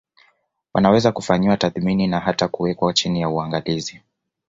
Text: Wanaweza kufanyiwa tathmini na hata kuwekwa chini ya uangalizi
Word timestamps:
Wanaweza 0.73 1.11
kufanyiwa 1.11 1.57
tathmini 1.57 2.07
na 2.07 2.19
hata 2.19 2.47
kuwekwa 2.47 2.93
chini 2.93 3.21
ya 3.21 3.29
uangalizi 3.29 4.01